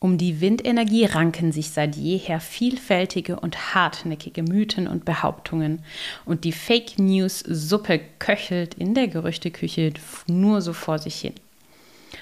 Um 0.00 0.16
die 0.16 0.40
Windenergie 0.40 1.06
ranken 1.06 1.50
sich 1.50 1.70
seit 1.70 1.96
jeher 1.96 2.40
vielfältige 2.40 3.40
und 3.40 3.74
hartnäckige 3.74 4.44
Mythen 4.44 4.86
und 4.86 5.04
Behauptungen. 5.04 5.82
Und 6.24 6.44
die 6.44 6.52
Fake 6.52 6.98
News 6.98 7.40
Suppe 7.40 8.00
köchelt 8.20 8.74
in 8.74 8.94
der 8.94 9.08
Gerüchteküche 9.08 9.92
nur 10.28 10.62
so 10.62 10.72
vor 10.72 11.00
sich 11.00 11.20
hin. 11.20 11.34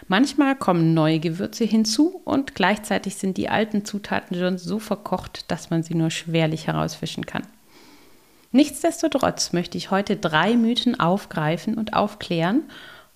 Manchmal 0.09 0.57
kommen 0.57 0.95
neue 0.95 1.21
Gewürze 1.21 1.65
hinzu 1.65 2.21
und 2.25 2.55
gleichzeitig 2.55 3.17
sind 3.17 3.37
die 3.37 3.49
alten 3.49 3.85
Zutaten 3.85 4.37
schon 4.37 4.59
so 4.59 4.79
verkocht, 4.79 5.51
dass 5.51 5.71
man 5.71 5.83
sie 5.83 5.95
nur 5.95 6.11
schwerlich 6.11 6.67
herausfischen 6.67 7.27
kann. 7.27 7.47
Nichtsdestotrotz 8.53 9.53
möchte 9.53 9.77
ich 9.77 9.91
heute 9.91 10.17
drei 10.17 10.57
Mythen 10.57 10.99
aufgreifen 10.99 11.75
und 11.75 11.93
aufklären 11.93 12.63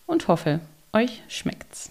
und 0.06 0.28
hoffe, 0.28 0.60
euch 0.92 1.22
schmeckt's. 1.28 1.90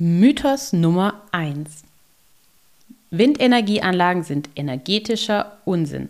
Mythos 0.00 0.72
Nummer 0.72 1.22
1. 1.32 1.82
Windenergieanlagen 3.10 4.22
sind 4.22 4.48
energetischer 4.54 5.58
Unsinn. 5.64 6.08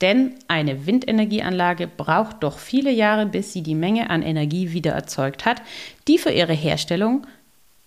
Denn 0.00 0.34
eine 0.48 0.86
Windenergieanlage 0.86 1.86
braucht 1.86 2.42
doch 2.42 2.58
viele 2.58 2.90
Jahre, 2.90 3.26
bis 3.26 3.52
sie 3.52 3.62
die 3.62 3.76
Menge 3.76 4.10
an 4.10 4.22
Energie 4.22 4.72
wieder 4.72 4.90
erzeugt 4.90 5.44
hat, 5.44 5.62
die 6.08 6.18
für 6.18 6.32
ihre 6.32 6.52
Herstellung 6.52 7.28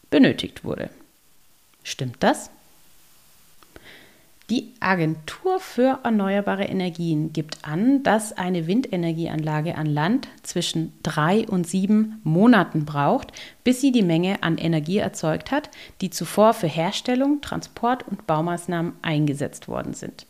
benötigt 0.09 0.63
wurde. 0.63 0.89
Stimmt 1.83 2.23
das? 2.23 2.49
Die 4.49 4.73
Agentur 4.79 5.59
für 5.59 5.99
erneuerbare 6.03 6.63
Energien 6.63 7.31
gibt 7.33 7.59
an, 7.61 8.01
dass 8.01 8.35
eine 8.35 8.65
Windenergieanlage 8.65 9.75
an 9.75 9.85
Land 9.85 10.27
zwischen 10.41 10.91
drei 11.03 11.45
und 11.47 11.67
sieben 11.67 12.19
Monaten 12.23 12.83
braucht, 12.83 13.31
bis 13.63 13.79
sie 13.79 13.91
die 13.91 14.01
Menge 14.01 14.41
an 14.41 14.57
Energie 14.57 14.97
erzeugt 14.97 15.51
hat, 15.51 15.69
die 16.01 16.09
zuvor 16.09 16.55
für 16.55 16.67
Herstellung, 16.67 17.41
Transport 17.41 18.07
und 18.07 18.25
Baumaßnahmen 18.25 18.93
eingesetzt 19.03 19.67
worden 19.67 19.93
sind. 19.93 20.25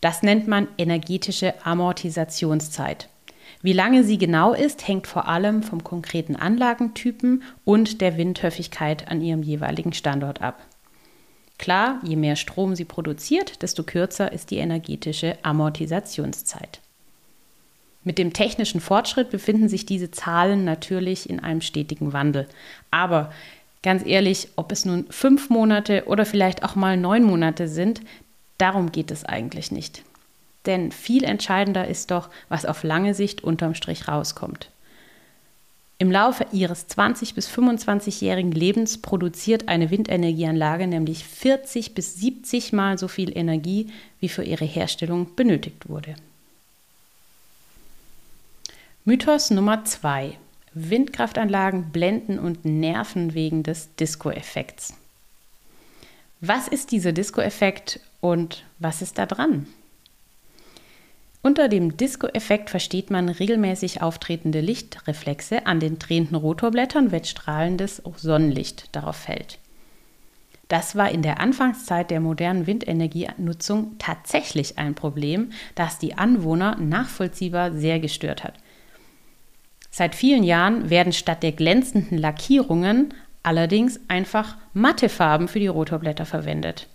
Das 0.00 0.22
nennt 0.22 0.48
man 0.48 0.66
energetische 0.78 1.52
Amortisationszeit. 1.66 3.10
Wie 3.60 3.74
lange 3.74 4.04
sie 4.04 4.16
genau 4.16 4.54
ist, 4.54 4.88
hängt 4.88 5.06
vor 5.06 5.28
allem 5.28 5.62
vom 5.62 5.84
konkreten 5.84 6.36
Anlagentypen 6.36 7.42
und 7.64 8.00
der 8.00 8.16
Windhöfigkeit 8.16 9.10
an 9.10 9.20
ihrem 9.20 9.42
jeweiligen 9.42 9.92
Standort 9.92 10.40
ab. 10.40 10.62
Klar, 11.58 12.00
je 12.04 12.16
mehr 12.16 12.36
Strom 12.36 12.76
sie 12.76 12.84
produziert, 12.84 13.62
desto 13.62 13.82
kürzer 13.82 14.32
ist 14.32 14.50
die 14.50 14.58
energetische 14.58 15.36
Amortisationszeit. 15.42 16.80
Mit 18.04 18.16
dem 18.16 18.32
technischen 18.32 18.80
Fortschritt 18.80 19.30
befinden 19.30 19.68
sich 19.68 19.84
diese 19.84 20.10
Zahlen 20.10 20.64
natürlich 20.64 21.28
in 21.28 21.40
einem 21.40 21.60
stetigen 21.60 22.12
Wandel. 22.12 22.46
Aber 22.90 23.32
ganz 23.82 24.06
ehrlich, 24.06 24.48
ob 24.56 24.72
es 24.72 24.84
nun 24.84 25.06
fünf 25.10 25.50
Monate 25.50 26.04
oder 26.06 26.24
vielleicht 26.24 26.62
auch 26.62 26.76
mal 26.76 26.96
neun 26.96 27.24
Monate 27.24 27.68
sind, 27.68 28.00
darum 28.56 28.92
geht 28.92 29.10
es 29.10 29.24
eigentlich 29.24 29.72
nicht. 29.72 30.04
Denn 30.64 30.92
viel 30.92 31.24
entscheidender 31.24 31.88
ist 31.88 32.10
doch, 32.10 32.30
was 32.48 32.66
auf 32.66 32.82
lange 32.82 33.14
Sicht 33.14 33.42
unterm 33.42 33.74
Strich 33.74 34.08
rauskommt. 34.08 34.70
Im 36.00 36.12
Laufe 36.12 36.46
ihres 36.52 36.86
20 36.86 37.34
bis 37.34 37.48
25-jährigen 37.48 38.52
Lebens 38.52 38.98
produziert 38.98 39.66
eine 39.66 39.90
Windenergieanlage 39.90 40.86
nämlich 40.86 41.24
40 41.24 41.94
bis 41.94 42.14
70 42.14 42.72
Mal 42.72 42.98
so 42.98 43.08
viel 43.08 43.36
Energie, 43.36 43.88
wie 44.20 44.28
für 44.28 44.44
ihre 44.44 44.64
Herstellung 44.64 45.34
benötigt 45.34 45.88
wurde. 45.88 46.14
Mythos 49.04 49.50
Nummer 49.50 49.84
2. 49.84 50.38
Windkraftanlagen 50.74 51.90
blenden 51.90 52.38
und 52.38 52.64
nerven 52.64 53.34
wegen 53.34 53.64
des 53.64 53.88
Disco-Effekts. 53.96 54.94
Was 56.40 56.68
ist 56.68 56.92
dieser 56.92 57.10
Disco-Effekt 57.10 57.98
und 58.20 58.64
was 58.78 59.02
ist 59.02 59.18
da 59.18 59.26
dran? 59.26 59.66
Unter 61.48 61.70
dem 61.70 61.96
Disco-Effekt 61.96 62.68
versteht 62.68 63.10
man 63.10 63.30
regelmäßig 63.30 64.02
auftretende 64.02 64.60
Lichtreflexe 64.60 65.64
an 65.64 65.80
den 65.80 65.98
drehenden 65.98 66.36
Rotorblättern, 66.36 67.10
wenn 67.10 67.24
strahlendes 67.24 68.02
Sonnenlicht 68.16 68.94
darauf 68.94 69.16
fällt. 69.16 69.58
Das 70.68 70.94
war 70.94 71.10
in 71.10 71.22
der 71.22 71.40
Anfangszeit 71.40 72.10
der 72.10 72.20
modernen 72.20 72.66
Windenergienutzung 72.66 73.96
tatsächlich 73.98 74.76
ein 74.76 74.94
Problem, 74.94 75.52
das 75.74 75.98
die 75.98 76.18
Anwohner 76.18 76.76
nachvollziehbar 76.76 77.72
sehr 77.72 77.98
gestört 77.98 78.44
hat. 78.44 78.52
Seit 79.90 80.14
vielen 80.14 80.44
Jahren 80.44 80.90
werden 80.90 81.14
statt 81.14 81.42
der 81.42 81.52
glänzenden 81.52 82.18
Lackierungen 82.18 83.14
allerdings 83.42 83.98
einfach 84.08 84.58
matte 84.74 85.08
Farben 85.08 85.48
für 85.48 85.60
die 85.60 85.66
Rotorblätter 85.66 86.26
verwendet. 86.26 86.88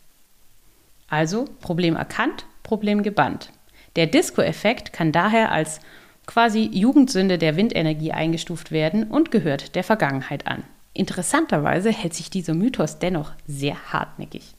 Also 1.07 1.45
Problem 1.59 1.95
erkannt, 1.95 2.45
Problem 2.61 3.01
gebannt. 3.01 3.49
Der 3.95 4.07
Disco-Effekt 4.07 4.93
kann 4.93 5.11
daher 5.11 5.51
als 5.51 5.79
quasi 6.25 6.69
Jugendsünde 6.71 7.37
der 7.37 7.55
Windenergie 7.55 8.11
eingestuft 8.11 8.71
werden 8.71 9.03
und 9.05 9.31
gehört 9.31 9.75
der 9.75 9.83
Vergangenheit 9.83 10.47
an. 10.47 10.63
Interessanterweise 10.93 11.91
hält 11.91 12.13
sich 12.13 12.29
dieser 12.29 12.53
Mythos 12.53 12.99
dennoch 12.99 13.31
sehr 13.47 13.91
hartnäckig. 13.91 14.53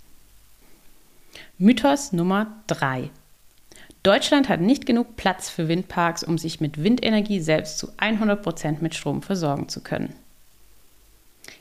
Mythos 1.59 2.13
Nummer 2.13 2.49
3. 2.67 3.11
Deutschland 4.03 4.49
hat 4.49 4.61
nicht 4.61 4.85
genug 4.85 5.17
Platz 5.17 5.49
für 5.49 5.69
Windparks, 5.69 6.25
um 6.25 6.37
sich 6.37 6.61
mit 6.61 6.83
Windenergie 6.83 7.41
selbst 7.41 7.79
zu 7.79 7.89
100 7.97 8.43
Prozent 8.43 8.83
mit 8.83 8.95
Strom 8.95 9.23
versorgen 9.23 9.69
zu 9.69 9.81
können. 9.81 10.15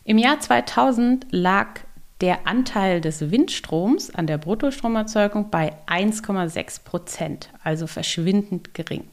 Im 0.04 0.18
Jahr 0.18 0.40
2000 0.40 1.28
lag 1.32 1.80
der 2.22 2.48
Anteil 2.48 3.02
des 3.02 3.32
Windstroms 3.32 4.10
an 4.10 4.28
der 4.28 4.38
Bruttostromerzeugung 4.38 5.50
bei 5.50 5.74
1,6 5.88 6.84
Prozent, 6.84 7.50
also 7.64 7.88
verschwindend 7.88 8.74
gering. 8.74 9.08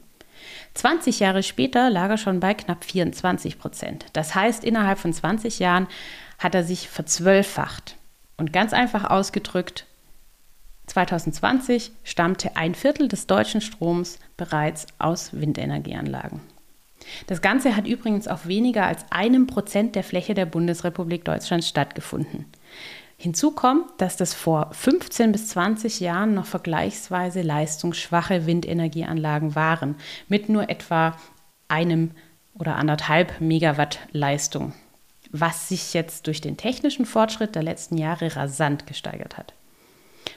20 0.73 1.19
Jahre 1.19 1.43
später 1.43 1.89
lag 1.89 2.09
er 2.09 2.17
schon 2.17 2.39
bei 2.39 2.53
knapp 2.53 2.83
24 2.83 3.59
Prozent. 3.59 4.05
Das 4.13 4.35
heißt, 4.35 4.63
innerhalb 4.63 4.99
von 4.99 5.13
20 5.13 5.59
Jahren 5.59 5.87
hat 6.39 6.55
er 6.55 6.63
sich 6.63 6.89
verzwölffacht. 6.89 7.97
Und 8.37 8.53
ganz 8.53 8.73
einfach 8.73 9.09
ausgedrückt, 9.09 9.85
2020 10.87 11.91
stammte 12.03 12.55
ein 12.57 12.75
Viertel 12.75 13.07
des 13.07 13.27
deutschen 13.27 13.61
Stroms 13.61 14.19
bereits 14.35 14.87
aus 14.99 15.29
Windenergieanlagen. 15.33 16.41
Das 17.27 17.41
Ganze 17.41 17.75
hat 17.75 17.87
übrigens 17.87 18.27
auf 18.27 18.47
weniger 18.47 18.85
als 18.85 19.05
einem 19.09 19.47
Prozent 19.47 19.95
der 19.95 20.03
Fläche 20.03 20.33
der 20.33 20.45
Bundesrepublik 20.45 21.25
Deutschland 21.25 21.63
stattgefunden. 21.63 22.45
Hinzu 23.17 23.51
kommt, 23.51 23.85
dass 23.99 24.17
das 24.17 24.33
vor 24.33 24.69
15 24.71 25.31
bis 25.31 25.49
20 25.49 25.99
Jahren 25.99 26.33
noch 26.33 26.47
vergleichsweise 26.47 27.43
leistungsschwache 27.43 28.47
Windenergieanlagen 28.47 29.53
waren, 29.53 29.95
mit 30.27 30.49
nur 30.49 30.69
etwa 30.69 31.15
einem 31.67 32.11
oder 32.55 32.77
anderthalb 32.77 33.39
Megawatt 33.39 33.99
Leistung, 34.11 34.73
was 35.31 35.69
sich 35.69 35.93
jetzt 35.93 36.25
durch 36.25 36.41
den 36.41 36.57
technischen 36.57 37.05
Fortschritt 37.05 37.53
der 37.53 37.63
letzten 37.63 37.97
Jahre 37.97 38.35
rasant 38.35 38.87
gesteigert 38.87 39.37
hat. 39.37 39.53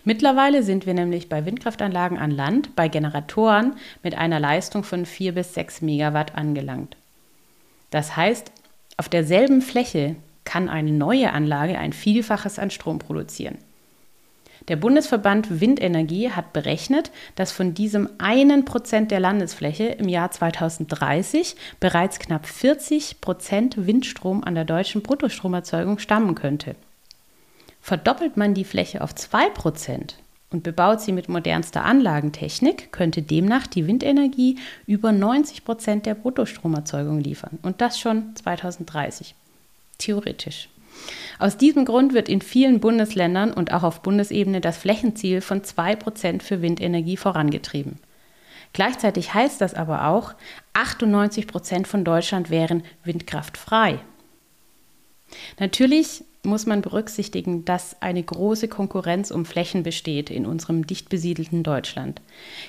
Mittlerweile 0.04 0.62
sind 0.62 0.84
wir 0.84 0.92
nämlich 0.92 1.30
bei 1.30 1.46
Windkraftanlagen 1.46 2.18
an 2.18 2.30
Land 2.30 2.76
bei 2.76 2.88
Generatoren 2.88 3.76
mit 4.02 4.14
einer 4.14 4.40
Leistung 4.40 4.84
von 4.84 5.06
4 5.06 5.32
bis 5.32 5.54
6 5.54 5.80
Megawatt 5.80 6.34
angelangt. 6.34 6.96
Das 7.90 8.14
heißt, 8.14 8.52
auf 8.98 9.08
derselben 9.08 9.62
Fläche 9.62 10.16
kann 10.54 10.68
eine 10.68 10.92
neue 10.92 11.32
Anlage 11.32 11.76
ein 11.80 11.92
Vielfaches 11.92 12.60
an 12.60 12.70
Strom 12.70 13.00
produzieren. 13.00 13.58
Der 14.68 14.76
Bundesverband 14.76 15.60
Windenergie 15.60 16.30
hat 16.30 16.52
berechnet, 16.52 17.10
dass 17.34 17.50
von 17.50 17.74
diesem 17.74 18.08
einen 18.18 18.64
Prozent 18.64 19.10
der 19.10 19.18
Landesfläche 19.18 19.86
im 19.86 20.08
Jahr 20.08 20.30
2030 20.30 21.56
bereits 21.80 22.20
knapp 22.20 22.46
40 22.46 23.20
Prozent 23.20 23.88
Windstrom 23.88 24.44
an 24.44 24.54
der 24.54 24.64
deutschen 24.64 25.02
Bruttostromerzeugung 25.02 25.98
stammen 25.98 26.36
könnte. 26.36 26.76
Verdoppelt 27.80 28.36
man 28.36 28.54
die 28.54 28.62
Fläche 28.62 29.00
auf 29.00 29.10
2% 29.10 30.14
und 30.50 30.62
bebaut 30.62 31.00
sie 31.00 31.10
mit 31.10 31.28
modernster 31.28 31.84
Anlagentechnik, 31.84 32.92
könnte 32.92 33.22
demnach 33.22 33.66
die 33.66 33.88
Windenergie 33.88 34.60
über 34.86 35.10
90 35.10 35.64
Prozent 35.64 36.06
der 36.06 36.14
Bruttostromerzeugung 36.14 37.18
liefern. 37.18 37.58
Und 37.62 37.80
das 37.80 37.98
schon 37.98 38.36
2030. 38.36 39.34
Theoretisch. 39.98 40.68
Aus 41.38 41.56
diesem 41.56 41.84
Grund 41.84 42.14
wird 42.14 42.28
in 42.28 42.40
vielen 42.40 42.80
Bundesländern 42.80 43.52
und 43.52 43.72
auch 43.72 43.82
auf 43.82 44.02
Bundesebene 44.02 44.60
das 44.60 44.76
Flächenziel 44.76 45.40
von 45.40 45.62
2% 45.62 46.42
für 46.42 46.62
Windenergie 46.62 47.16
vorangetrieben. 47.16 47.98
Gleichzeitig 48.72 49.34
heißt 49.34 49.60
das 49.60 49.74
aber 49.74 50.08
auch, 50.08 50.34
98% 50.74 51.86
von 51.86 52.04
Deutschland 52.04 52.50
wären 52.50 52.82
windkraftfrei. 53.04 54.00
Natürlich 55.58 56.24
muss 56.44 56.66
man 56.66 56.82
berücksichtigen, 56.82 57.64
dass 57.64 58.00
eine 58.00 58.22
große 58.22 58.68
Konkurrenz 58.68 59.30
um 59.30 59.44
Flächen 59.44 59.82
besteht 59.82 60.30
in 60.30 60.46
unserem 60.46 60.86
dicht 60.86 61.08
besiedelten 61.08 61.62
Deutschland. 61.62 62.20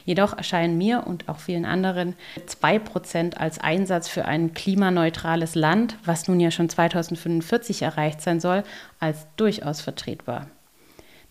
Jedoch 0.05 0.37
erscheinen 0.37 0.77
mir 0.77 1.05
und 1.05 1.29
auch 1.29 1.39
vielen 1.39 1.65
anderen 1.65 2.15
2% 2.47 3.35
als 3.35 3.59
Einsatz 3.59 4.07
für 4.07 4.25
ein 4.25 4.53
klimaneutrales 4.53 5.55
Land, 5.55 5.97
was 6.05 6.27
nun 6.27 6.39
ja 6.39 6.51
schon 6.51 6.69
2045 6.69 7.81
erreicht 7.81 8.21
sein 8.21 8.39
soll, 8.39 8.63
als 8.99 9.25
durchaus 9.37 9.81
vertretbar. 9.81 10.47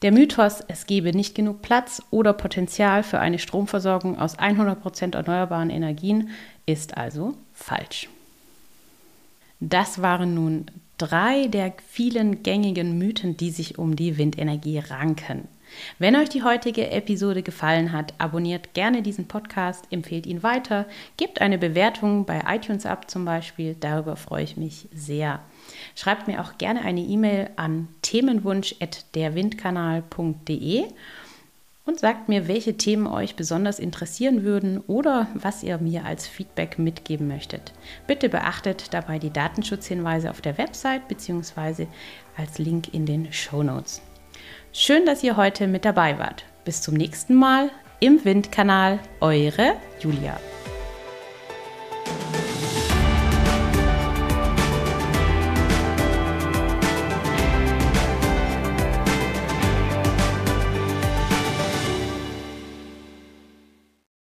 Der 0.02 0.12
Mythos, 0.12 0.62
es 0.68 0.86
gebe 0.86 1.16
nicht 1.16 1.34
genug 1.34 1.62
Platz 1.62 2.02
oder 2.10 2.34
Potenzial 2.34 3.02
für 3.02 3.20
eine 3.20 3.38
Stromversorgung 3.38 4.18
aus 4.18 4.38
100% 4.38 5.14
erneuerbaren 5.14 5.70
Energien, 5.70 6.30
ist 6.66 6.96
also 6.96 7.34
falsch. 7.54 8.08
Das 9.60 10.02
waren 10.02 10.34
nun 10.34 10.66
drei 10.98 11.48
der 11.48 11.72
vielen 11.88 12.42
gängigen 12.42 12.98
Mythen, 12.98 13.36
die 13.36 13.50
sich 13.50 13.78
um 13.78 13.96
die 13.96 14.18
Windenergie 14.18 14.78
ranken. 14.78 15.48
Wenn 15.98 16.14
euch 16.16 16.28
die 16.28 16.42
heutige 16.42 16.90
Episode 16.90 17.42
gefallen 17.42 17.92
hat, 17.92 18.12
abonniert 18.18 18.74
gerne 18.74 19.00
diesen 19.02 19.26
Podcast, 19.26 19.86
empfehlt 19.90 20.26
ihn 20.26 20.42
weiter, 20.42 20.84
gebt 21.16 21.40
eine 21.40 21.56
Bewertung 21.58 22.26
bei 22.26 22.42
iTunes 22.48 22.84
ab 22.86 23.10
zum 23.10 23.24
Beispiel, 23.24 23.74
darüber 23.78 24.16
freue 24.16 24.44
ich 24.44 24.56
mich 24.56 24.88
sehr. 24.94 25.40
Schreibt 25.96 26.28
mir 26.28 26.40
auch 26.40 26.58
gerne 26.58 26.82
eine 26.82 27.00
E-Mail 27.00 27.50
an 27.56 27.88
themenwunsch.derwindkanal.de 28.02 30.84
und 31.86 32.00
sagt 32.00 32.28
mir, 32.28 32.48
welche 32.48 32.76
Themen 32.76 33.06
euch 33.06 33.36
besonders 33.36 33.78
interessieren 33.78 34.42
würden 34.42 34.80
oder 34.86 35.28
was 35.34 35.62
ihr 35.62 35.78
mir 35.78 36.04
als 36.04 36.26
Feedback 36.26 36.78
mitgeben 36.78 37.28
möchtet. 37.28 37.72
Bitte 38.06 38.28
beachtet 38.28 38.94
dabei 38.94 39.18
die 39.18 39.32
Datenschutzhinweise 39.32 40.30
auf 40.30 40.40
der 40.40 40.58
Website 40.58 41.08
bzw. 41.08 41.86
als 42.36 42.58
Link 42.58 42.94
in 42.94 43.06
den 43.06 43.32
Show 43.32 43.62
Notes. 43.62 44.00
Schön, 44.72 45.06
dass 45.06 45.22
ihr 45.22 45.36
heute 45.36 45.66
mit 45.66 45.84
dabei 45.84 46.18
wart. 46.18 46.44
Bis 46.64 46.82
zum 46.82 46.94
nächsten 46.94 47.34
Mal 47.34 47.70
im 48.00 48.24
Windkanal, 48.24 48.98
eure 49.20 49.74
Julia. 50.00 50.38